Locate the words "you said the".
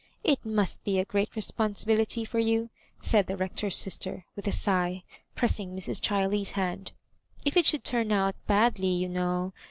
2.39-3.37